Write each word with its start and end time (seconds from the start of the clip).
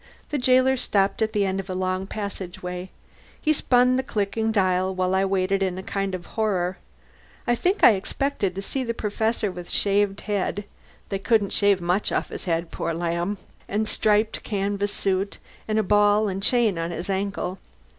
The 0.31 0.39
jailer 0.39 0.77
stopped 0.77 1.21
at 1.21 1.31
the 1.31 1.45
end 1.45 1.59
of 1.59 1.69
a 1.69 1.75
long 1.75 2.07
passageway. 2.07 2.89
He 3.39 3.53
spun 3.53 3.97
the 3.97 4.01
clicking 4.01 4.51
dial, 4.51 4.95
while 4.95 5.13
I 5.13 5.25
waited 5.25 5.61
in 5.61 5.77
a 5.77 5.83
kind 5.83 6.15
of 6.15 6.25
horror. 6.33 6.79
I 7.45 7.53
think 7.53 7.83
I 7.83 7.91
expected 7.91 8.55
to 8.55 8.63
see 8.63 8.83
the 8.83 8.95
Professor 8.95 9.51
with 9.51 9.69
shaved 9.69 10.21
head 10.21 10.65
(they 11.09 11.19
couldn't 11.19 11.53
shave 11.53 11.81
much 11.81 12.11
off 12.11 12.29
his 12.29 12.45
head, 12.45 12.71
poor 12.71 12.95
lamb!) 12.95 13.37
and 13.67 13.87
striped 13.87 14.41
canvas 14.41 14.91
suit, 14.91 15.37
and 15.67 15.77
a 15.77 15.83
ball 15.83 16.27
and 16.27 16.41
chain 16.41 16.79
on 16.79 16.89
his 16.89 17.07
ankle. 17.07 17.59